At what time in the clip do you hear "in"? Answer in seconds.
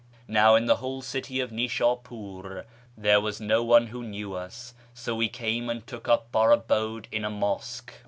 0.55-0.65, 7.11-7.23